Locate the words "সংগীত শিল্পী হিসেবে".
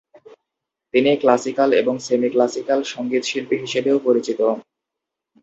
2.93-3.89